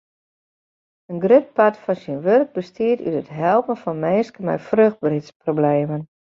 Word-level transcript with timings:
In 1.11 1.17
grut 1.23 1.47
part 1.55 1.75
fan 1.83 1.97
syn 2.03 2.19
wurk 2.25 2.49
bestiet 2.57 2.99
út 3.07 3.15
it 3.21 3.35
helpen 3.41 3.77
fan 3.83 4.01
minsken 4.03 4.45
mei 4.47 4.59
fruchtberheidsproblemen. 4.69 6.01